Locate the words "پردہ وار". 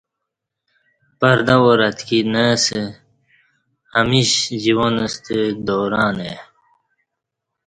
1.19-1.81